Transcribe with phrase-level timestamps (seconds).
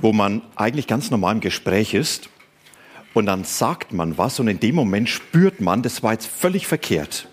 [0.00, 2.28] wo man eigentlich ganz normal im Gespräch ist
[3.14, 6.66] und dann sagt man was und in dem Moment spürt man, das war jetzt völlig
[6.66, 7.28] verkehrt.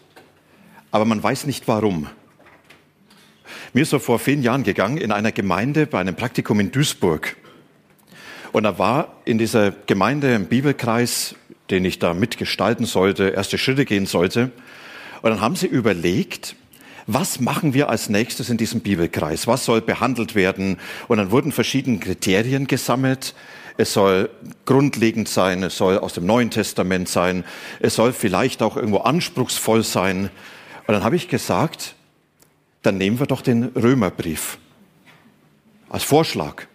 [0.92, 2.08] Aber man weiß nicht warum.
[3.74, 7.36] Mir ist so vor vielen Jahren gegangen in einer Gemeinde bei einem Praktikum in Duisburg.
[8.52, 11.36] Und da war in dieser Gemeinde ein Bibelkreis,
[11.70, 14.52] den ich da mitgestalten sollte, erste Schritte gehen sollte.
[15.22, 16.56] Und dann haben sie überlegt,
[17.08, 19.48] was machen wir als nächstes in diesem Bibelkreis?
[19.48, 20.78] Was soll behandelt werden?
[21.08, 23.34] Und dann wurden verschiedene Kriterien gesammelt.
[23.78, 24.30] Es soll
[24.66, 27.46] grundlegend sein, es soll aus dem Neuen Testament sein,
[27.80, 30.32] es soll vielleicht auch irgendwo anspruchsvoll sein.
[30.88, 31.96] Und dann habe ich gesagt,
[32.82, 34.58] dann nehmen wir doch den Römerbrief
[35.90, 36.66] als Vorschlag.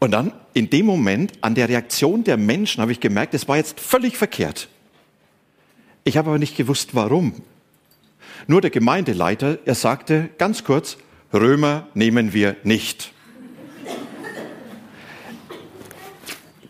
[0.00, 3.56] Und dann in dem Moment an der Reaktion der Menschen habe ich gemerkt, es war
[3.56, 4.68] jetzt völlig verkehrt.
[6.04, 7.42] Ich habe aber nicht gewusst, warum.
[8.46, 10.96] Nur der Gemeindeleiter, er sagte ganz kurz,
[11.32, 13.12] Römer nehmen wir nicht.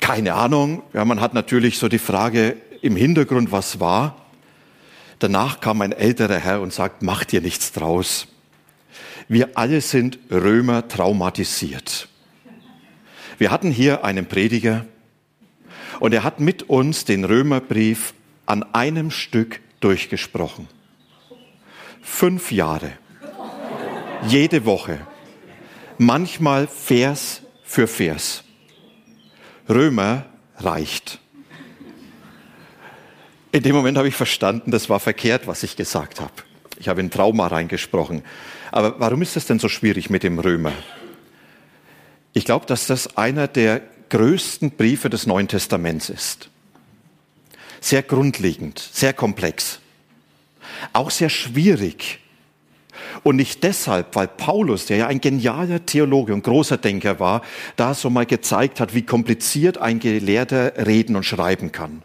[0.01, 0.83] Keine Ahnung.
[0.95, 4.17] Ja, man hat natürlich so die Frage im Hintergrund, was war.
[5.19, 8.29] Danach kam ein älterer Herr und sagt, mach dir nichts draus.
[9.29, 12.09] Wir alle sind Römer traumatisiert.
[13.37, 14.87] Wir hatten hier einen Prediger
[16.01, 18.15] und er hat mit uns den Römerbrief
[18.47, 20.69] an einem Stück durchgesprochen.
[22.03, 22.93] Fünf Jahre.
[24.27, 24.99] Jede Woche.
[25.99, 28.45] Manchmal Vers für Vers.
[29.69, 30.27] Römer
[30.57, 31.21] reicht.
[33.53, 36.33] In dem Moment habe ich verstanden, das war verkehrt, was ich gesagt habe.
[36.79, 38.23] Ich habe in Trauma reingesprochen.
[38.71, 40.73] Aber warum ist es denn so schwierig mit dem Römer?
[42.33, 46.51] Ich glaube, dass das einer der größten Briefe des Neuen Testaments ist.
[47.81, 49.81] Sehr grundlegend, sehr komplex
[50.93, 52.21] auch sehr schwierig.
[53.23, 57.43] Und nicht deshalb, weil Paulus, der ja ein genialer Theologe und großer Denker war,
[57.77, 62.03] da so mal gezeigt hat, wie kompliziert ein Gelehrter reden und schreiben kann,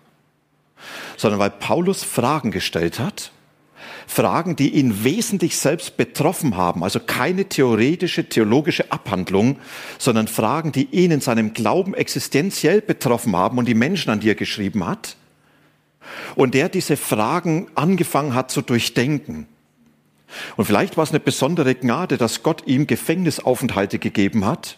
[1.17, 3.31] sondern weil Paulus Fragen gestellt hat,
[4.05, 9.57] Fragen, die ihn wesentlich selbst betroffen haben, also keine theoretische, theologische Abhandlung,
[9.97, 14.29] sondern Fragen, die ihn in seinem Glauben existenziell betroffen haben und die Menschen an die
[14.29, 15.15] er geschrieben hat
[16.35, 19.47] und der diese Fragen angefangen hat zu durchdenken.
[20.57, 24.77] Und vielleicht war es eine besondere Gnade, dass Gott ihm Gefängnisaufenthalte gegeben hat,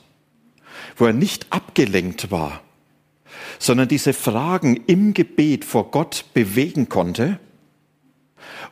[0.97, 2.61] wo er nicht abgelenkt war,
[3.59, 7.39] sondern diese Fragen im Gebet vor Gott bewegen konnte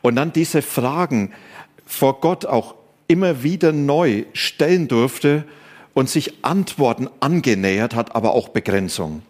[0.02, 1.32] und dann diese Fragen
[1.86, 2.74] vor Gott auch
[3.08, 5.44] immer wieder neu stellen durfte
[5.94, 9.22] und sich Antworten angenähert hat, aber auch Begrenzungen.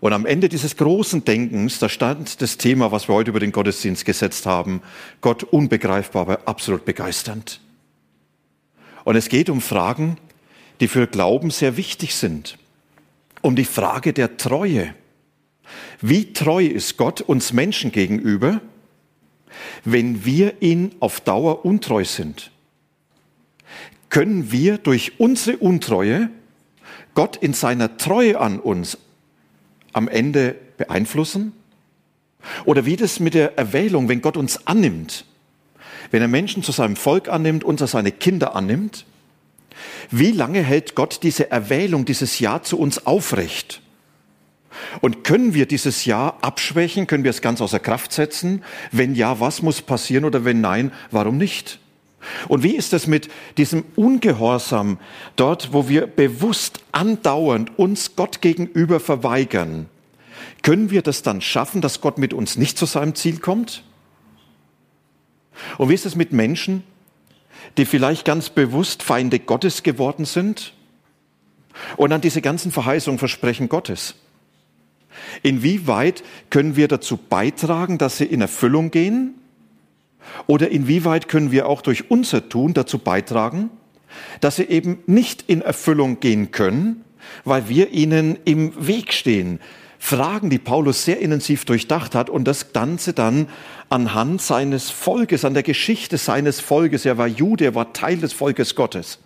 [0.00, 3.52] Und am Ende dieses großen Denkens, da stand das Thema, was wir heute über den
[3.52, 4.82] Gottesdienst gesetzt haben,
[5.20, 7.60] Gott unbegreifbar, aber absolut begeisternd.
[9.04, 10.18] Und es geht um Fragen,
[10.80, 12.58] die für Glauben sehr wichtig sind.
[13.40, 14.94] Um die Frage der Treue.
[16.00, 18.60] Wie treu ist Gott uns Menschen gegenüber,
[19.84, 22.50] wenn wir ihn auf Dauer untreu sind?
[24.10, 26.30] Können wir durch unsere Untreue
[27.14, 28.98] Gott in seiner Treue an uns
[29.96, 31.52] am Ende beeinflussen?
[32.64, 35.24] Oder wie das mit der Erwählung, wenn Gott uns annimmt,
[36.10, 39.06] wenn er Menschen zu seinem Volk annimmt, uns als seine Kinder annimmt,
[40.10, 43.82] wie lange hält Gott diese Erwählung, dieses Ja zu uns aufrecht?
[45.00, 47.06] Und können wir dieses Ja abschwächen?
[47.06, 48.62] Können wir es ganz außer Kraft setzen?
[48.92, 50.26] Wenn ja, was muss passieren?
[50.26, 51.78] Oder wenn nein, warum nicht?
[52.48, 54.98] Und wie ist es mit diesem Ungehorsam
[55.36, 59.88] dort, wo wir bewusst andauernd uns Gott gegenüber verweigern?
[60.62, 63.84] Können wir das dann schaffen, dass Gott mit uns nicht zu seinem Ziel kommt?
[65.78, 66.82] Und wie ist es mit Menschen,
[67.76, 70.74] die vielleicht ganz bewusst Feinde Gottes geworden sind
[71.96, 74.16] und dann diese ganzen Verheißungen, Versprechen Gottes?
[75.42, 79.34] Inwieweit können wir dazu beitragen, dass sie in Erfüllung gehen?
[80.46, 83.70] Oder inwieweit können wir auch durch unser Tun dazu beitragen,
[84.40, 87.04] dass sie eben nicht in Erfüllung gehen können,
[87.44, 89.60] weil wir ihnen im Weg stehen?
[89.98, 93.48] Fragen, die Paulus sehr intensiv durchdacht hat und das Ganze dann
[93.88, 98.32] anhand seines Volkes, an der Geschichte seines Volkes, er war Jude, er war Teil des
[98.32, 99.18] Volkes Gottes.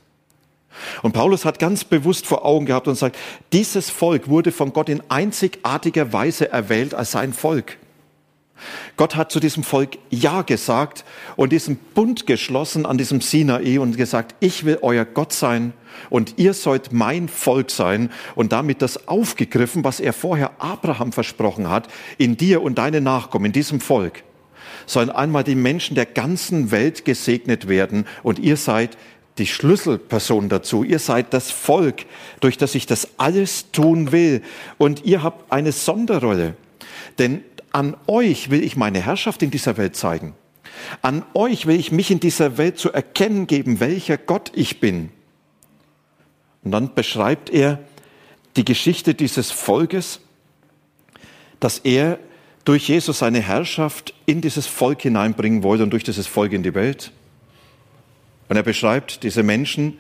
[1.03, 3.19] Und Paulus hat ganz bewusst vor Augen gehabt und sagt,
[3.53, 7.76] dieses Volk wurde von Gott in einzigartiger Weise erwählt als sein Volk.
[8.96, 11.04] Gott hat zu diesem Volk Ja gesagt
[11.36, 15.72] und diesen Bund geschlossen an diesem Sinai und gesagt, ich will euer Gott sein
[16.08, 21.68] und ihr sollt mein Volk sein und damit das aufgegriffen, was er vorher Abraham versprochen
[21.68, 24.22] hat, in dir und deine Nachkommen, in diesem Volk,
[24.86, 28.96] sollen einmal die Menschen der ganzen Welt gesegnet werden und ihr seid
[29.38, 30.84] die Schlüsselperson dazu.
[30.84, 32.04] Ihr seid das Volk,
[32.40, 34.42] durch das ich das alles tun will.
[34.76, 36.54] Und ihr habt eine Sonderrolle.
[37.18, 37.42] Denn
[37.72, 40.34] an euch will ich meine Herrschaft in dieser Welt zeigen.
[41.02, 45.11] An euch will ich mich in dieser Welt zu erkennen geben, welcher Gott ich bin.
[46.62, 47.81] Und dann beschreibt er
[48.56, 50.20] die Geschichte dieses Volkes,
[51.61, 52.19] dass er
[52.64, 56.75] durch Jesus seine Herrschaft in dieses Volk hineinbringen wollte und durch dieses Volk in die
[56.75, 57.12] Welt.
[58.49, 59.99] Und er beschreibt diese Menschen,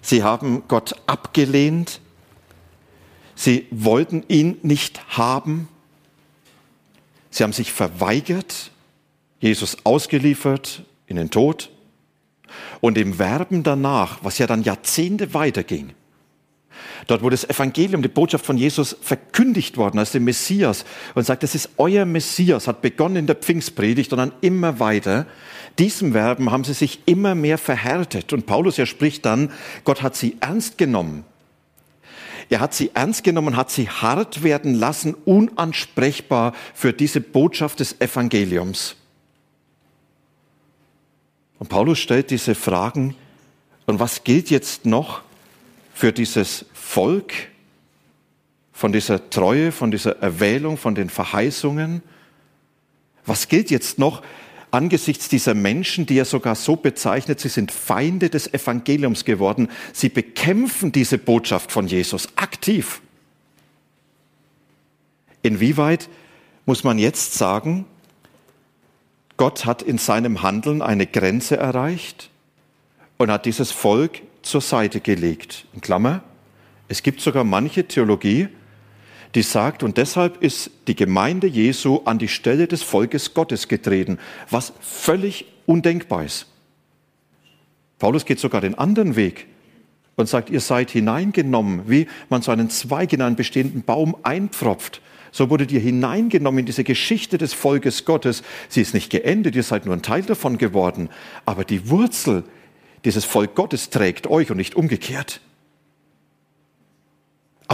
[0.00, 2.00] sie haben Gott abgelehnt,
[3.34, 5.68] sie wollten ihn nicht haben,
[7.34, 8.70] sie haben sich verweigert,
[9.40, 11.70] Jesus ausgeliefert in den Tod
[12.80, 15.92] und im Werben danach, was ja dann Jahrzehnte weiterging,
[17.06, 20.84] Dort, wo das Evangelium, die Botschaft von Jesus verkündigt worden als dem Messias
[21.14, 25.26] und sagt, das ist euer Messias, hat begonnen in der Pfingstpredigt und dann immer weiter.
[25.78, 28.32] Diesem Verben haben sie sich immer mehr verhärtet.
[28.32, 29.50] Und Paulus, er spricht dann,
[29.84, 31.24] Gott hat sie ernst genommen.
[32.48, 38.00] Er hat sie ernst genommen, hat sie hart werden lassen, unansprechbar für diese Botschaft des
[38.00, 38.96] Evangeliums.
[41.58, 43.14] Und Paulus stellt diese Fragen,
[43.86, 45.22] und was gilt jetzt noch
[45.92, 47.32] für dieses Volk,
[48.72, 52.02] von dieser Treue, von dieser Erwählung, von den Verheißungen?
[53.26, 54.22] Was gilt jetzt noch
[54.74, 60.08] angesichts dieser Menschen, die er sogar so bezeichnet, sie sind Feinde des Evangeliums geworden, sie
[60.08, 63.00] bekämpfen diese Botschaft von Jesus aktiv?
[65.42, 66.08] Inwieweit
[66.66, 67.86] muss man jetzt sagen,
[69.36, 72.30] Gott hat in seinem Handeln eine Grenze erreicht
[73.16, 75.66] und hat dieses Volk zur Seite gelegt.
[75.72, 76.22] In Klammer,
[76.88, 78.48] es gibt sogar manche Theologie,
[79.34, 84.18] die sagt, und deshalb ist die Gemeinde Jesu an die Stelle des Volkes Gottes getreten,
[84.50, 86.46] was völlig undenkbar ist.
[87.98, 89.46] Paulus geht sogar den anderen Weg
[90.16, 95.00] und sagt, ihr seid hineingenommen, wie man so einen Zweig in einen bestehenden Baum einpfropft.
[95.32, 98.44] So wurdet ihr hineingenommen in diese Geschichte des Volkes Gottes.
[98.68, 101.08] Sie ist nicht geendet, ihr seid nur ein Teil davon geworden.
[101.44, 102.44] Aber die Wurzel
[103.04, 105.40] dieses Volk Gottes trägt euch und nicht umgekehrt.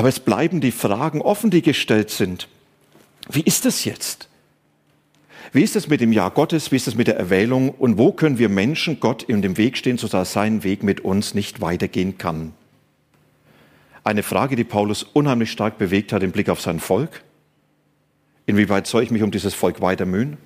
[0.00, 2.49] Aber es bleiben die Fragen offen, die gestellt sind.
[3.29, 4.31] Wie ist es jetzt?
[5.52, 6.73] Wie ist es mit dem Ja Gottes?
[6.73, 7.69] Wie ist es mit der Erwählung?
[7.69, 11.35] Und wo können wir Menschen Gott in dem Weg stehen, sodass sein Weg mit uns
[11.35, 12.55] nicht weitergehen kann?
[14.02, 17.23] Eine Frage, die Paulus unheimlich stark bewegt hat im Blick auf sein Volk.
[18.46, 20.38] Inwieweit soll ich mich um dieses Volk weiter mühen?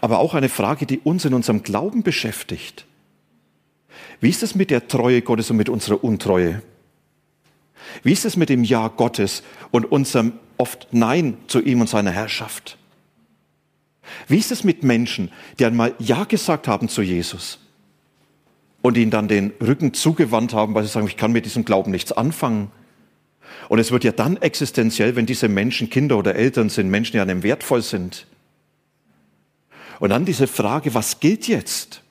[0.00, 2.86] Aber auch eine Frage, die uns in unserem Glauben beschäftigt.
[4.20, 6.60] Wie ist es mit der Treue Gottes und mit unserer Untreue?
[8.02, 12.10] Wie ist es mit dem Ja Gottes und unserem oft Nein zu ihm und seiner
[12.10, 12.78] Herrschaft?
[14.28, 17.58] Wie ist es mit Menschen, die einmal Ja gesagt haben zu Jesus
[18.82, 21.90] und ihnen dann den Rücken zugewandt haben, weil sie sagen, ich kann mit diesem Glauben
[21.90, 22.70] nichts anfangen?
[23.68, 27.20] Und es wird ja dann existenziell, wenn diese Menschen Kinder oder Eltern sind, Menschen, die
[27.20, 28.26] einem wertvoll sind.
[29.98, 32.02] Und dann diese Frage, was gilt jetzt?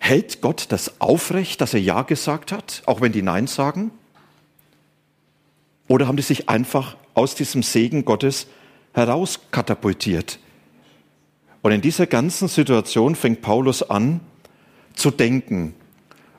[0.00, 3.92] Hält Gott das aufrecht, dass er Ja gesagt hat, auch wenn die Nein sagen?
[5.88, 8.46] Oder haben die sich einfach aus diesem Segen Gottes
[8.92, 10.38] herauskatapultiert?
[11.62, 14.20] Und in dieser ganzen Situation fängt Paulus an
[14.94, 15.74] zu denken.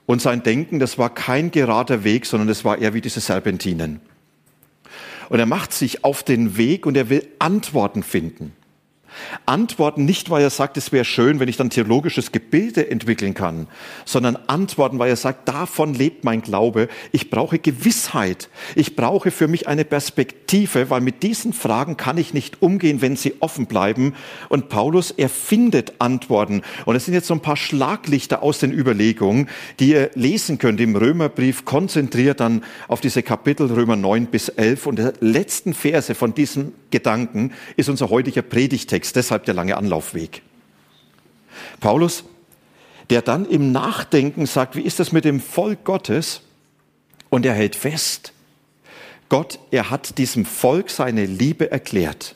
[0.05, 4.01] Und sein Denken, das war kein gerader Weg, sondern es war eher wie diese Serpentinen.
[5.29, 8.53] Und er macht sich auf den Weg und er will Antworten finden.
[9.46, 13.67] Antworten nicht, weil er sagt, es wäre schön, wenn ich dann theologisches Gebilde entwickeln kann,
[14.05, 16.88] sondern Antworten, weil er sagt, davon lebt mein Glaube.
[17.12, 18.50] Ich brauche Gewissheit.
[18.75, 23.15] Ich brauche für mich eine Perspektive, weil mit diesen Fragen kann ich nicht umgehen, wenn
[23.15, 24.13] sie offen bleiben.
[24.50, 26.62] Und Paulus, er findet Antworten.
[26.86, 30.79] Und es sind jetzt so ein paar Schlaglichter aus den Überlegungen, die ihr lesen könnt
[30.82, 34.88] im Römerbrief, konzentriert dann auf diese Kapitel Römer 9 bis 11.
[34.88, 39.15] Und der letzten Verse von diesem Gedanken ist unser heutiger Predigtext.
[39.15, 40.43] Deshalb der lange Anlaufweg.
[41.79, 42.23] Paulus,
[43.09, 46.41] der dann im Nachdenken sagt, wie ist das mit dem Volk Gottes?
[47.29, 48.31] Und er hält fest,
[49.27, 52.35] Gott, er hat diesem Volk seine Liebe erklärt.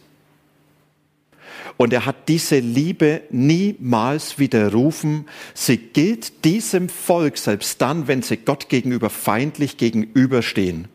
[1.78, 5.28] Und er hat diese Liebe niemals widerrufen.
[5.54, 10.88] Sie gilt diesem Volk selbst dann, wenn sie Gott gegenüber feindlich gegenüberstehen.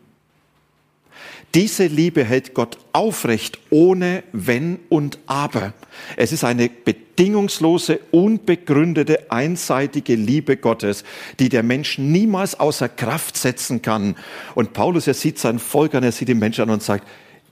[1.55, 5.73] Diese Liebe hält Gott aufrecht, ohne Wenn und Aber.
[6.15, 11.03] Es ist eine bedingungslose, unbegründete, einseitige Liebe Gottes,
[11.39, 14.15] die der Mensch niemals außer Kraft setzen kann.
[14.55, 17.07] Und Paulus, er sieht sein Volk an, er sieht die Menschen an und sagt,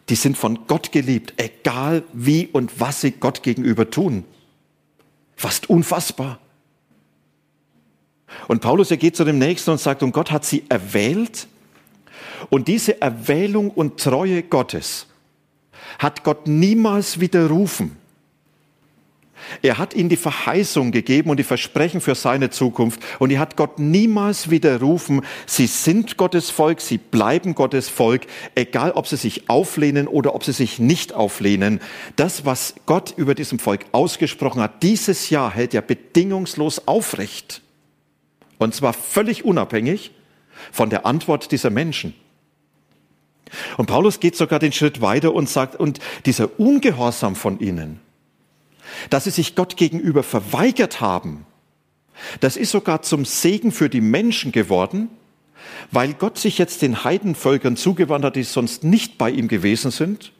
[0.09, 4.23] die sind von Gott geliebt, egal wie und was sie Gott gegenüber tun.
[5.35, 6.39] Fast unfassbar.
[8.47, 11.47] Und Paulus, er geht zu dem Nächsten und sagt, und Gott hat sie erwählt,
[12.49, 15.07] und diese Erwählung und Treue Gottes
[15.99, 17.97] hat Gott niemals widerrufen.
[19.61, 23.57] Er hat ihnen die Verheißung gegeben und die Versprechen für seine Zukunft und er hat
[23.57, 25.21] Gott niemals widerrufen.
[25.45, 30.43] Sie sind Gottes Volk, sie bleiben Gottes Volk, egal ob sie sich auflehnen oder ob
[30.43, 31.81] sie sich nicht auflehnen.
[32.15, 37.61] Das, was Gott über diesem Volk ausgesprochen hat, dieses Jahr hält er bedingungslos aufrecht.
[38.57, 40.11] Und zwar völlig unabhängig
[40.71, 42.13] von der Antwort dieser Menschen.
[43.77, 47.99] Und Paulus geht sogar den Schritt weiter und sagt, und dieser Ungehorsam von ihnen,
[49.09, 51.45] dass sie sich Gott gegenüber verweigert haben,
[52.39, 55.09] das ist sogar zum Segen für die Menschen geworden,
[55.91, 60.31] weil Gott sich jetzt den Heidenvölkern zugewandt hat, die sonst nicht bei ihm gewesen sind.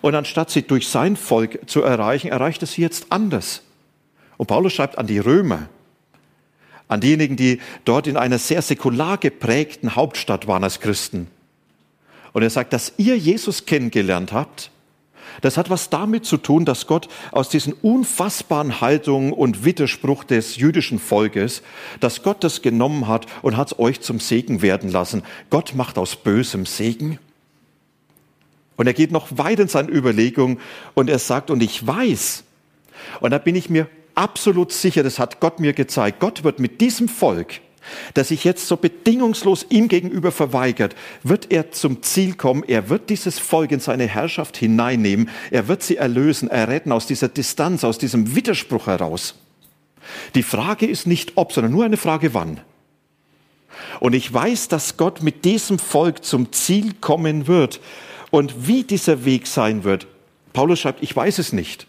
[0.00, 3.62] Und anstatt sie durch sein Volk zu erreichen, erreicht es sie jetzt anders.
[4.36, 5.68] Und Paulus schreibt an die Römer,
[6.88, 11.28] an diejenigen, die dort in einer sehr säkular geprägten Hauptstadt waren als Christen.
[12.32, 14.70] Und er sagt, dass ihr Jesus kennengelernt habt,
[15.40, 20.56] das hat was damit zu tun, dass Gott aus diesen unfassbaren Haltungen und Widerspruch des
[20.56, 21.62] jüdischen Volkes,
[22.00, 25.22] dass Gott das genommen hat und hat es euch zum Segen werden lassen.
[25.50, 27.18] Gott macht aus Bösem Segen.
[28.76, 30.58] Und er geht noch weit in seinen Überlegungen
[30.94, 32.44] und er sagt, und ich weiß,
[33.20, 36.80] und da bin ich mir absolut sicher, das hat Gott mir gezeigt, Gott wird mit
[36.80, 37.60] diesem Volk
[38.14, 42.64] das sich jetzt so bedingungslos ihm gegenüber verweigert, wird er zum Ziel kommen.
[42.66, 45.30] Er wird dieses Volk in seine Herrschaft hineinnehmen.
[45.50, 49.34] Er wird sie erlösen, erretten aus dieser Distanz, aus diesem Widerspruch heraus.
[50.34, 52.60] Die Frage ist nicht ob, sondern nur eine Frage wann.
[54.00, 57.80] Und ich weiß, dass Gott mit diesem Volk zum Ziel kommen wird.
[58.30, 60.06] Und wie dieser Weg sein wird,
[60.52, 61.86] Paulus schreibt, ich weiß es nicht.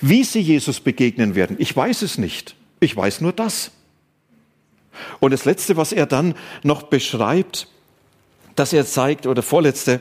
[0.00, 2.54] Wie sie Jesus begegnen werden, ich weiß es nicht.
[2.80, 3.70] Ich weiß nur das.
[5.20, 7.68] Und das Letzte, was er dann noch beschreibt,
[8.56, 10.00] dass er zeigt, oder vorletzte,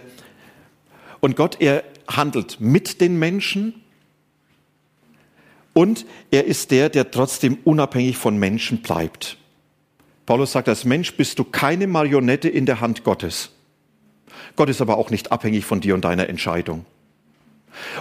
[1.19, 3.81] und Gott, er handelt mit den Menschen
[5.73, 9.37] und er ist der, der trotzdem unabhängig von Menschen bleibt.
[10.25, 13.49] Paulus sagt, als Mensch bist du keine Marionette in der Hand Gottes.
[14.55, 16.85] Gott ist aber auch nicht abhängig von dir und deiner Entscheidung.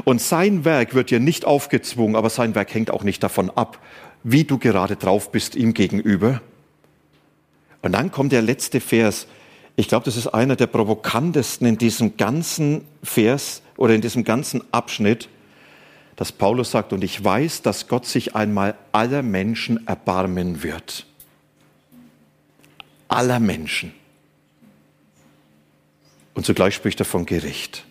[0.05, 3.79] Und sein Werk wird dir nicht aufgezwungen, aber sein Werk hängt auch nicht davon ab,
[4.23, 6.41] wie du gerade drauf bist ihm gegenüber.
[7.83, 9.27] Und dann kommt der letzte Vers.
[9.77, 14.63] Ich glaube, das ist einer der provokantesten in diesem ganzen Vers oder in diesem ganzen
[14.73, 15.29] Abschnitt,
[16.17, 21.07] dass Paulus sagt, und ich weiß, dass Gott sich einmal aller Menschen erbarmen wird.
[23.09, 23.93] Aller Menschen.
[26.35, 27.85] Und zugleich spricht er von Gericht.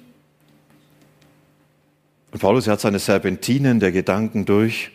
[2.31, 4.91] Und Paulus hat seine Serpentinen der Gedanken durch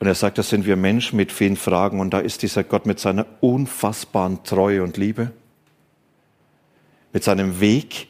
[0.00, 2.86] und er sagt, das sind wir Menschen mit vielen Fragen und da ist dieser Gott
[2.86, 5.30] mit seiner unfassbaren Treue und Liebe,
[7.12, 8.08] mit seinem Weg,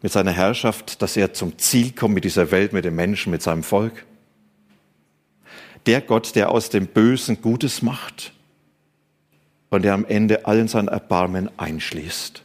[0.00, 3.42] mit seiner Herrschaft, dass er zum Ziel kommt mit dieser Welt, mit den Menschen, mit
[3.42, 4.06] seinem Volk.
[5.84, 8.32] Der Gott, der aus dem Bösen Gutes macht
[9.68, 12.42] und der am Ende allen sein Erbarmen einschließt.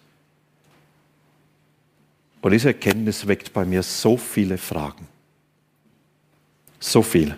[2.42, 5.08] Und diese Erkenntnis weckt bei mir so viele Fragen.
[6.82, 7.38] So viele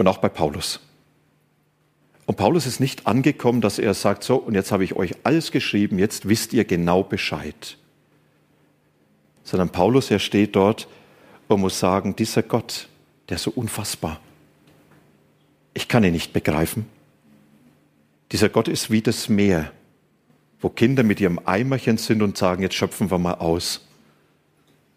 [0.00, 0.80] und auch bei Paulus.
[2.24, 5.52] Und Paulus ist nicht angekommen, dass er sagt, so, und jetzt habe ich euch alles
[5.52, 7.76] geschrieben, jetzt wisst ihr genau Bescheid.
[9.44, 10.88] Sondern Paulus, er steht dort
[11.48, 12.88] und muss sagen, dieser Gott,
[13.28, 14.20] der ist so unfassbar.
[15.74, 16.86] Ich kann ihn nicht begreifen.
[18.32, 19.70] Dieser Gott ist wie das Meer,
[20.60, 23.86] wo Kinder mit ihrem Eimerchen sind und sagen, jetzt schöpfen wir mal aus.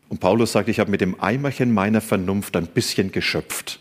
[0.08, 3.80] Und Paulus sagt, ich habe mit dem Eimerchen meiner Vernunft ein bisschen geschöpft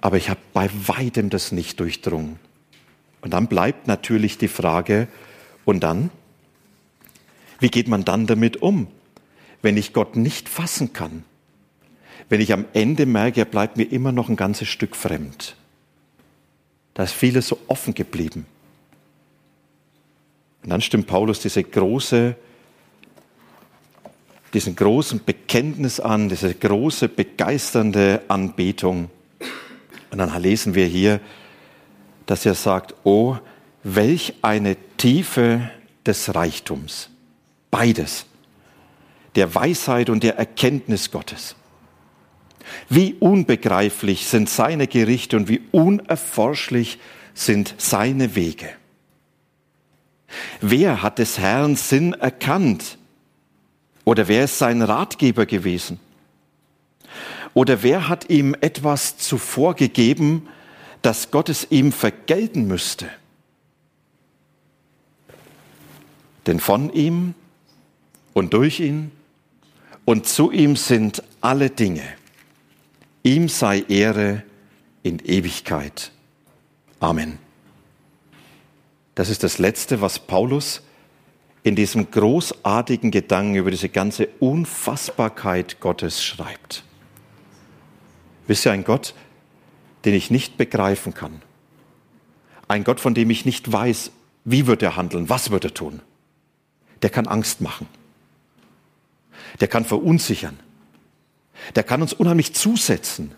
[0.00, 2.38] aber ich habe bei weitem das nicht durchdrungen.
[3.20, 5.08] Und dann bleibt natürlich die Frage,
[5.64, 6.10] und dann?
[7.58, 8.88] Wie geht man dann damit um,
[9.62, 11.24] wenn ich Gott nicht fassen kann?
[12.28, 15.56] Wenn ich am Ende merke, er bleibt mir immer noch ein ganzes Stück fremd.
[16.94, 18.46] Da ist vieles so offen geblieben.
[20.62, 22.36] Und dann stimmt Paulus diese große
[24.52, 29.08] diesen großen Bekenntnis an, diese große begeisternde Anbetung.
[30.10, 31.20] Und dann lesen wir hier,
[32.26, 33.36] dass er sagt, oh,
[33.82, 35.70] welch eine Tiefe
[36.04, 37.10] des Reichtums.
[37.70, 38.26] Beides.
[39.36, 41.54] Der Weisheit und der Erkenntnis Gottes.
[42.88, 46.98] Wie unbegreiflich sind seine Gerichte und wie unerforschlich
[47.34, 48.68] sind seine Wege.
[50.60, 52.98] Wer hat des Herrn Sinn erkannt?
[54.04, 55.98] Oder wer ist sein Ratgeber gewesen?
[57.60, 60.48] Oder wer hat ihm etwas zuvor gegeben,
[61.02, 63.10] dass Gott es ihm vergelten müsste?
[66.46, 67.34] Denn von ihm
[68.32, 69.10] und durch ihn
[70.06, 72.04] und zu ihm sind alle Dinge.
[73.24, 74.42] Ihm sei Ehre
[75.02, 76.12] in Ewigkeit.
[76.98, 77.36] Amen.
[79.14, 80.80] Das ist das Letzte, was Paulus
[81.62, 86.84] in diesem großartigen Gedanken über diese ganze Unfassbarkeit Gottes schreibt.
[88.50, 89.14] Wisst ihr, ein Gott,
[90.04, 91.40] den ich nicht begreifen kann.
[92.66, 94.10] Ein Gott, von dem ich nicht weiß,
[94.44, 96.00] wie wird er handeln, was wird er tun.
[97.02, 97.86] Der kann Angst machen.
[99.60, 100.58] Der kann verunsichern.
[101.76, 103.30] Der kann uns unheimlich zusetzen.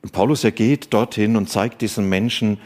[0.00, 2.60] Und Paulus, er geht dorthin und zeigt diesen Menschen,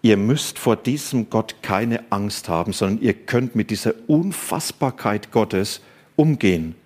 [0.00, 5.82] ihr müsst vor diesem Gott keine Angst haben, sondern ihr könnt mit dieser Unfassbarkeit Gottes
[6.16, 6.76] umgehen.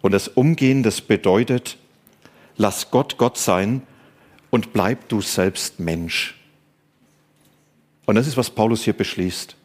[0.00, 1.78] Und das Umgehen, das bedeutet,
[2.60, 3.82] lass Gott Gott sein
[4.50, 6.38] und bleib du selbst Mensch.
[8.04, 9.56] Und das ist, was Paulus hier beschließt.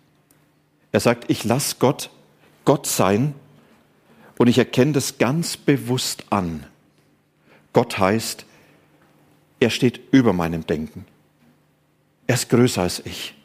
[0.94, 2.10] Er sagt, ich lass Gott
[2.64, 3.36] Gott sein
[4.38, 6.66] und ich erkenne das ganz bewusst an.
[7.74, 8.46] Gott heißt,
[9.60, 11.06] er steht über meinem Denken.
[12.28, 13.36] Er ist größer als ich.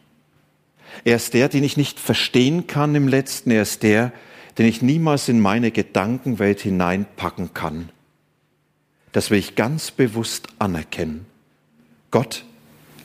[1.05, 3.51] Er ist der, den ich nicht verstehen kann im letzten.
[3.51, 4.13] Er ist der,
[4.59, 7.91] den ich niemals in meine Gedankenwelt hineinpacken kann.
[9.13, 11.27] Das will ich ganz bewusst anerkennen.
[12.11, 12.45] Gott,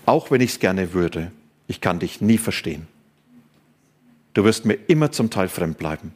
[0.05, 1.31] auch wenn ich es gerne würde,
[1.67, 2.87] ich kann dich nie verstehen.
[4.33, 6.13] Du wirst mir immer zum Teil fremd bleiben.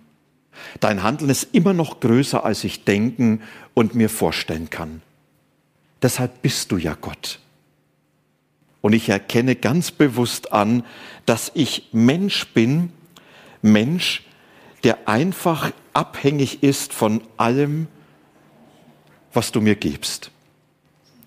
[0.80, 3.42] Dein Handeln ist immer noch größer, als ich denken
[3.74, 5.02] und mir vorstellen kann.
[6.02, 7.40] Deshalb bist du ja Gott.
[8.82, 10.84] Und ich erkenne ganz bewusst an,
[11.26, 12.92] dass ich Mensch bin,
[13.62, 14.24] Mensch,
[14.84, 17.88] der einfach abhängig ist von allem,
[19.34, 20.32] was du mir gibst.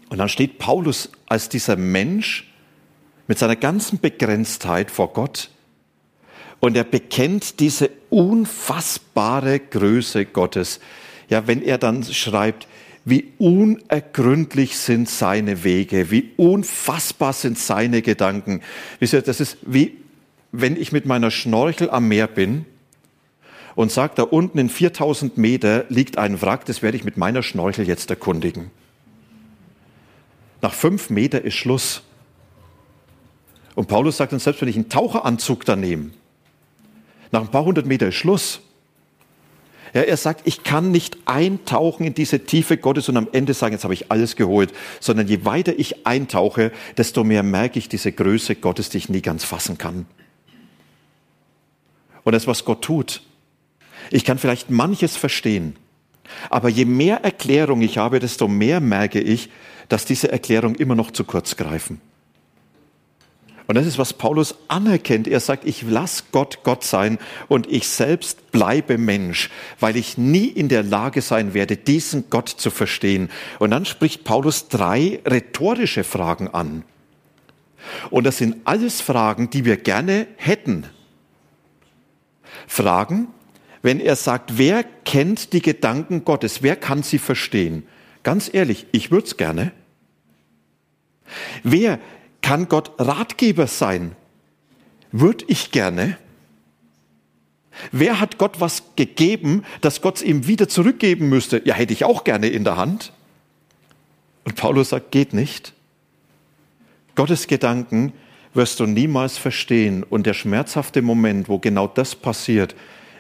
[0.09, 2.53] Und dann steht Paulus als dieser Mensch
[3.29, 5.51] mit seiner ganzen Begrenztheit vor Gott
[6.61, 10.79] und er bekennt diese unfassbare Größe Gottes.
[11.29, 12.69] Ja, wenn er dann schreibt,
[13.05, 18.61] wie unergründlich sind seine Wege, wie unfassbar sind seine Gedanken.
[19.01, 19.97] Wisst ihr, das ist wie,
[20.53, 22.65] wenn ich mit meiner Schnorchel am Meer bin
[23.75, 27.43] und sage, da unten in 4000 Meter liegt ein Wrack, das werde ich mit meiner
[27.43, 28.71] Schnorchel jetzt erkundigen.
[30.61, 32.03] Nach fünf Meter ist Schluss.
[33.75, 36.11] Und Paulus sagt dann, selbst wenn ich einen Taucheranzug da nehme,
[37.31, 38.61] nach ein paar hundert Meter ist Schluss.
[39.95, 43.75] Ja, er sagt, ich kann nicht eintauchen in diese Tiefe Gottes und am Ende sagen,
[43.75, 48.13] jetzt habe ich alles geholt, sondern je weiter ich eintauche, desto mehr merke ich diese
[48.13, 50.07] Größe Gottes, die ich nie ganz fassen kann.
[52.25, 53.23] Und das, was Gott tut,
[54.11, 55.77] ich kann vielleicht manches verstehen,
[56.51, 59.51] aber je mehr Erklärung ich habe, desto mehr merke ich,
[59.89, 62.01] dass diese Erklärungen immer noch zu kurz greifen.
[63.67, 65.29] Und das ist, was Paulus anerkennt.
[65.29, 70.47] Er sagt, ich lass Gott Gott sein und ich selbst bleibe Mensch, weil ich nie
[70.47, 73.31] in der Lage sein werde, diesen Gott zu verstehen.
[73.61, 76.85] Und dann spricht Paulus drei rhetorische Fragen an.
[78.11, 80.87] Und das sind alles Fragen, die wir gerne hätten.
[82.67, 83.29] Fragen,
[83.83, 86.63] wenn er sagt, wer kennt die Gedanken Gottes?
[86.63, 87.85] Wer kann sie verstehen?
[88.23, 89.73] Ganz ehrlich, ich würde es gerne.
[91.65, 91.99] Wer
[92.41, 94.15] kann Gott Ratgeber sein?
[95.11, 96.17] Würde ich gerne.
[97.91, 101.63] Wer hat Gott was gegeben, dass Gott es ihm wieder zurückgeben müsste?
[101.65, 103.13] Ja, hätte ich auch gerne in der Hand.
[104.45, 105.73] Und Paulus sagt, geht nicht.
[107.15, 108.13] Gottes Gedanken
[108.55, 110.03] wirst du niemals verstehen.
[110.03, 112.75] Und der schmerzhafte Moment, wo genau das passiert,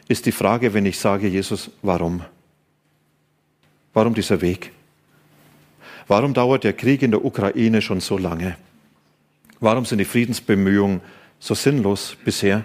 [0.08, 2.22] ist die Frage, wenn ich sage, Jesus, warum?
[3.92, 4.72] Warum dieser Weg?
[6.08, 8.56] Warum dauert der Krieg in der Ukraine schon so lange?
[9.60, 11.00] Warum sind die Friedensbemühungen
[11.38, 12.64] so sinnlos bisher?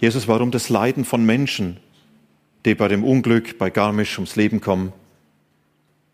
[0.00, 1.76] Jesus, warum das Leiden von Menschen,
[2.64, 4.92] die bei dem Unglück bei Garmisch ums Leben kommen?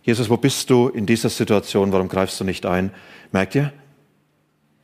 [0.02, 1.92] Jesus, wo bist du in dieser Situation?
[1.92, 2.90] Warum greifst du nicht ein?
[3.32, 3.72] Merkt ihr?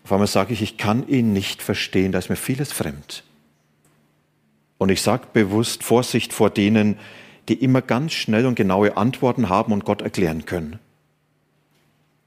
[0.05, 3.25] Auf einmal sage ich, ich kann ihn nicht verstehen, da ist mir vieles fremd.
[4.83, 6.99] Und ich sage bewusst Vorsicht vor denen,
[7.49, 10.81] die immer ganz schnell und genaue Antworten haben und Gott erklären können.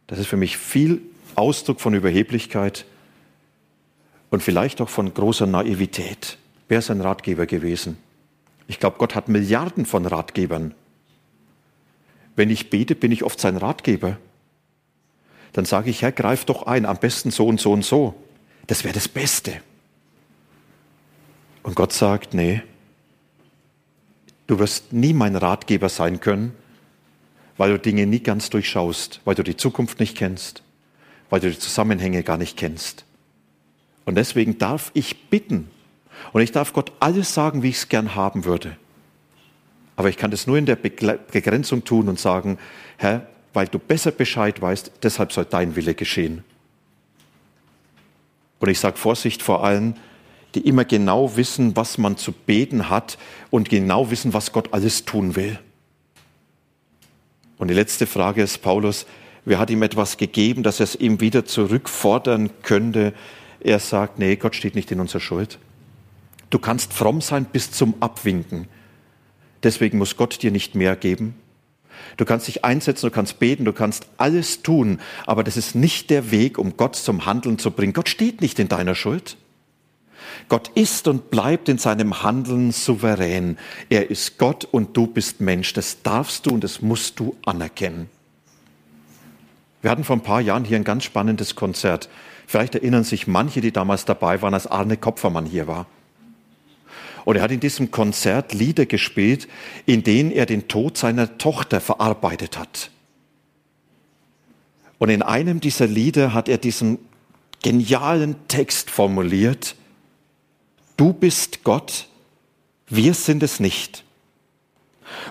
[0.08, 1.02] Das ist für mich viel
[1.36, 2.86] Ausdruck von Überheblichkeit
[4.30, 6.38] und vielleicht auch von großer Naivität.
[6.70, 7.98] Wer ist ein Ratgeber gewesen?
[8.70, 10.74] Ich glaube, Gott hat Milliarden von Ratgebern.
[12.38, 14.18] Wenn ich bete, bin ich oft sein Ratgeber.
[15.52, 18.14] Dann sage ich, Herr, greif doch ein, am besten so und so und so.
[18.68, 19.60] Das wäre das Beste.
[21.66, 22.62] Und Gott sagt, nee,
[24.46, 26.54] du wirst nie mein Ratgeber sein können,
[27.58, 30.62] weil du Dinge nie ganz durchschaust, weil du die Zukunft nicht kennst,
[31.32, 33.04] weil du die Zusammenhänge gar nicht kennst.
[34.06, 35.72] Und deswegen darf ich bitten
[36.34, 38.78] und ich darf Gott alles sagen, wie ich es gern haben würde.
[39.96, 42.60] Aber ich kann das nur in der Begrenzung tun und sagen,
[42.98, 46.44] Herr, weil du besser Bescheid weißt, deshalb soll dein Wille geschehen.
[48.60, 49.98] Und ich sage Vorsicht vor allen,
[50.56, 53.18] die immer genau wissen, was man zu beten hat
[53.50, 55.60] und genau wissen, was Gott alles tun will.
[57.58, 59.06] Und die letzte Frage ist Paulus,
[59.46, 63.14] wer hat ihm etwas gegeben, dass er es ihm wieder zurückfordern könnte?
[63.60, 65.60] Er sagt, nee, Gott steht nicht in unserer Schuld.
[66.50, 68.68] Du kannst fromm sein bis zum Abwinken.
[69.64, 71.36] Deswegen muss Gott dir nicht mehr geben.
[72.18, 76.10] Du kannst dich einsetzen, du kannst beten, du kannst alles tun, aber das ist nicht
[76.10, 77.94] der Weg, um Gott zum Handeln zu bringen.
[77.94, 79.38] Gott steht nicht in deiner Schuld.
[80.50, 83.58] Gott ist und bleibt in seinem Handeln souverän.
[83.90, 85.74] Er ist Gott und du bist Mensch.
[85.74, 88.10] Das darfst du und das musst du anerkennen.
[89.82, 92.10] Wir hatten vor ein paar Jahren hier ein ganz spannendes Konzert.
[92.48, 95.86] Vielleicht erinnern sich manche, die damals dabei waren, als Arne Kopfermann hier war.
[97.24, 99.48] Und er hat in diesem Konzert Lieder gespielt,
[99.86, 102.92] in denen er den Tod seiner Tochter verarbeitet hat.
[105.00, 107.00] Und in einem dieser Lieder hat er diesen
[107.64, 109.76] genialen Text formuliert,
[110.98, 112.08] Du bist Gott,
[112.88, 114.04] wir sind es nicht.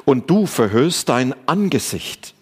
[0.04, 2.34] Und du verhüllst dein Angesicht.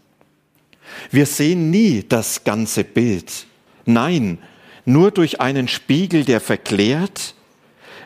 [1.11, 3.47] Wir sehen nie das ganze Bild.
[3.85, 4.39] Nein,
[4.85, 7.35] nur durch einen Spiegel, der verklärt,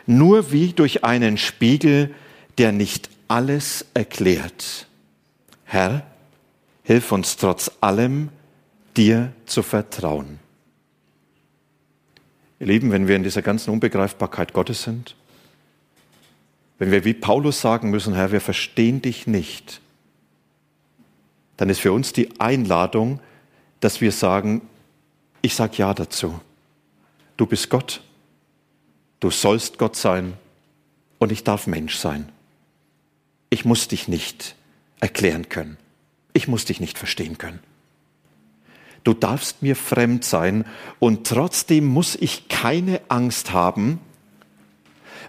[0.05, 2.13] nur wie durch einen Spiegel,
[2.57, 4.87] der nicht alles erklärt.
[5.65, 6.05] Herr,
[6.83, 8.29] hilf uns trotz allem,
[8.95, 10.39] dir zu vertrauen.
[12.59, 15.15] Ihr Lieben, wenn wir in dieser ganzen Unbegreifbarkeit Gottes sind,
[16.79, 19.81] wenn wir wie Paulus sagen müssen, Herr, wir verstehen dich nicht,
[21.57, 23.19] dann ist für uns die Einladung,
[23.79, 24.61] dass wir sagen,
[25.41, 26.39] ich sage ja dazu.
[27.35, 28.01] Du bist Gott
[29.19, 30.33] Du sollst Gott sein
[31.17, 32.29] und ich darf Mensch sein.
[33.49, 34.55] Ich muss dich nicht
[34.99, 35.77] erklären können.
[36.33, 37.59] Ich muss dich nicht verstehen können.
[39.07, 40.65] Du darfst mir fremd sein
[40.99, 44.01] und trotzdem muss ich keine Angst haben,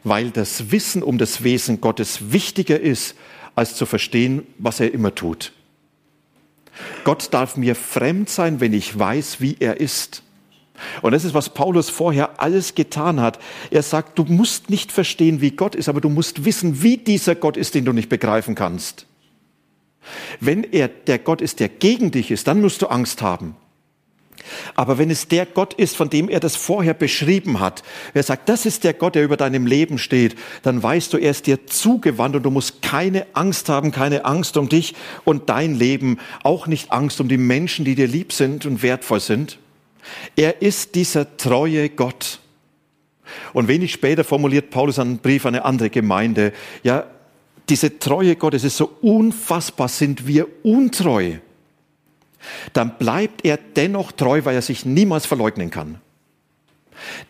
[0.02, 3.14] weil das Wissen um das Wesen Gottes wichtiger ist,
[3.54, 5.52] als zu verstehen, was er immer tut.
[7.04, 10.24] Gott darf mir fremd sein, wenn ich weiß, wie er ist.
[11.00, 13.38] Und das ist, was Paulus vorher alles getan hat.
[13.70, 17.36] Er sagt, du musst nicht verstehen, wie Gott ist, aber du musst wissen, wie dieser
[17.36, 19.06] Gott ist, den du nicht begreifen kannst.
[20.40, 23.54] Wenn er der Gott ist, der gegen dich ist, dann musst du Angst haben.
[24.74, 27.82] Aber wenn es der Gott ist, von dem er das vorher beschrieben hat,
[28.12, 31.30] wer sagt, das ist der Gott, der über deinem Leben steht, dann weißt du, er
[31.30, 35.74] ist dir zugewandt und du musst keine Angst haben, keine Angst um dich und dein
[35.74, 39.58] Leben, auch nicht Angst um die Menschen, die dir lieb sind und wertvoll sind.
[40.36, 42.40] Er ist dieser treue Gott.
[43.52, 46.52] Und wenig später formuliert Paulus einen Brief an eine andere Gemeinde.
[46.82, 47.04] Ja,
[47.68, 51.34] diese Treue Gottes ist so unfassbar, sind wir untreu.
[52.72, 56.00] Dann bleibt er dennoch treu, weil er sich niemals verleugnen kann.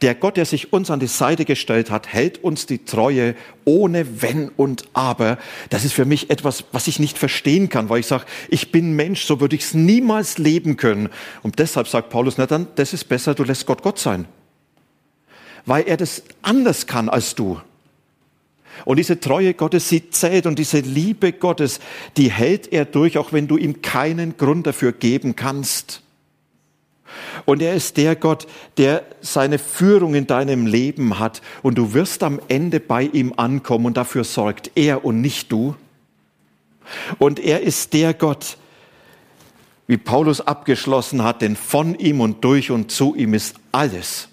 [0.03, 4.23] Der Gott, der sich uns an die Seite gestellt hat, hält uns die Treue ohne
[4.23, 5.39] Wenn und Aber.
[5.71, 8.97] Das ist für mich etwas, was ich nicht verstehen kann, weil ich sage, ich bin
[8.97, 11.09] Mensch, so würde ich es niemals leben können.
[11.43, 14.27] Und deshalb sagt Paulus, na dann, das ist besser, du lässt Gott Gott sein.
[15.67, 17.61] Weil er das anders kann als du.
[18.85, 21.81] Und diese Treue Gottes, sie zählt und diese Liebe Gottes,
[22.17, 26.03] die hält er durch, auch wenn du ihm keinen Grund dafür geben kannst.
[27.47, 31.43] Und er ist der Gott, der seine Führung in deinem Leben hat.
[31.63, 35.75] Und du wirst am Ende bei ihm ankommen und dafür sorgt er und nicht du.
[37.19, 38.57] Und er ist der Gott,
[39.87, 44.29] wie Paulus abgeschlossen hat, denn von ihm und durch und zu ihm ist alles.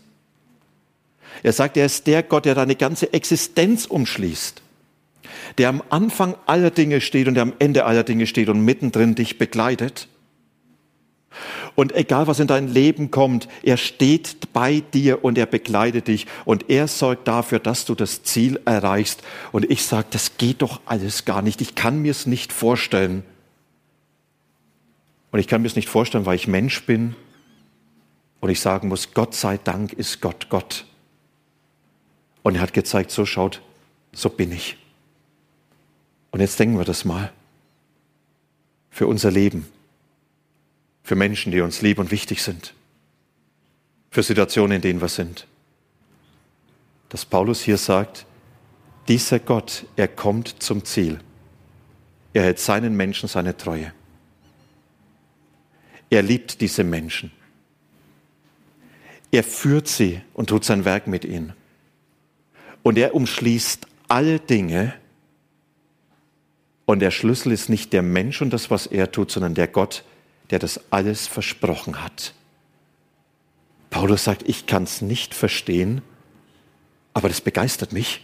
[1.43, 4.61] Er sagt, er ist der Gott, der deine ganze Existenz umschließt,
[5.57, 9.15] der am Anfang aller Dinge steht und der am Ende aller Dinge steht und mittendrin
[9.15, 10.07] dich begleitet.
[11.75, 16.25] Und egal was in dein Leben kommt, er steht bei dir und er begleitet dich
[16.45, 19.21] und er sorgt dafür, dass du das Ziel erreichst.
[19.51, 21.59] Und ich sage, das geht doch alles gar nicht.
[21.59, 23.23] Ich kann mir es nicht vorstellen.
[25.31, 27.15] Und ich kann mir es nicht vorstellen, weil ich Mensch bin
[28.39, 30.85] und ich sagen muss, Gott sei Dank ist Gott Gott.
[32.45, 33.59] Und er hat gezeigt, so schaut,
[34.13, 34.77] so bin ich.
[36.29, 37.33] Und jetzt denken wir das mal
[38.91, 39.67] für unser Leben
[41.01, 42.75] für Menschen, die uns lieb und wichtig sind,
[44.11, 45.47] für Situationen, in denen wir sind.
[47.09, 48.27] Dass Paulus hier sagt,
[49.07, 51.21] dieser Gott, er kommt zum Ziel.
[52.31, 53.91] Er hält seinen Menschen seine Treue.
[56.11, 57.31] Er liebt diese Menschen.
[59.31, 61.53] Er führt sie und tut sein Werk mit ihnen.
[62.85, 64.93] Und er umschließt alle Dinge.
[66.85, 70.03] Und der Schlüssel ist nicht der Mensch und das, was er tut, sondern der Gott,
[70.51, 72.35] der das alles versprochen hat.
[73.89, 76.03] Paulus sagt, ich kann es nicht verstehen,
[77.15, 78.23] aber das begeistert mich.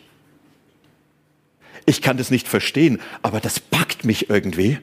[1.88, 4.78] Ich kann das nicht verstehen, aber das packt mich irgendwie.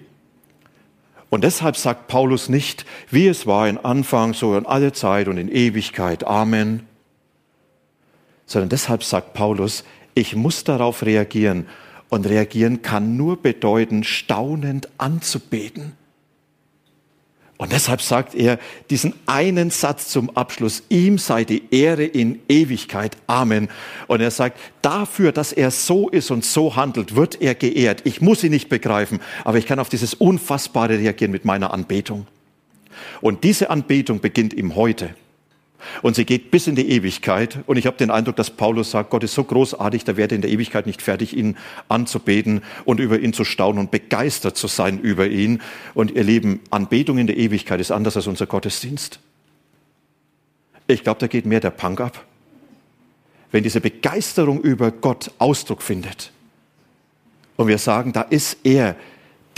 [1.30, 5.36] Und deshalb sagt Paulus nicht, wie es war in Anfang, so in alle Zeit und
[5.36, 6.87] in Ewigkeit, Amen,
[8.48, 9.84] sondern deshalb sagt Paulus,
[10.14, 11.66] ich muss darauf reagieren.
[12.08, 15.92] Und reagieren kann nur bedeuten, staunend anzubeten.
[17.58, 18.58] Und deshalb sagt er
[18.88, 23.16] diesen einen Satz zum Abschluss, ihm sei die Ehre in Ewigkeit.
[23.26, 23.68] Amen.
[24.06, 28.02] Und er sagt, dafür, dass er so ist und so handelt, wird er geehrt.
[28.04, 32.26] Ich muss ihn nicht begreifen, aber ich kann auf dieses Unfassbare reagieren mit meiner Anbetung.
[33.20, 35.10] Und diese Anbetung beginnt ihm heute.
[36.02, 37.60] Und sie geht bis in die Ewigkeit.
[37.66, 40.42] Und ich habe den Eindruck, dass Paulus sagt, Gott ist so großartig, da werde in
[40.42, 41.56] der Ewigkeit nicht fertig, ihn
[41.88, 45.62] anzubeten und über ihn zu staunen und begeistert zu sein über ihn.
[45.94, 49.20] Und ihr Lieben, Anbetung in der Ewigkeit ist anders als unser Gottesdienst.
[50.86, 52.24] Ich glaube, da geht mehr der Punk ab.
[53.50, 56.32] Wenn diese Begeisterung über Gott Ausdruck findet
[57.56, 58.96] und wir sagen, da ist er,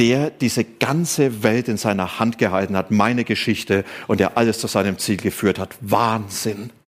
[0.01, 4.67] der diese ganze Welt in seiner Hand gehalten hat, meine Geschichte und der alles zu
[4.67, 5.77] seinem Ziel geführt hat.
[5.83, 6.71] Wahnsinn.